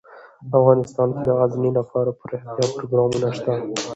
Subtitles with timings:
[0.59, 3.53] افغانستان کې د غزني لپاره دپرمختیا پروګرامونه شته.